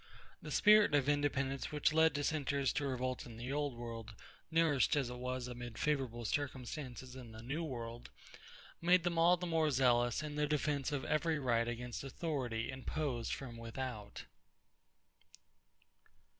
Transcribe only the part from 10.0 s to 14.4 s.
in the defense of every right against authority imposed from without.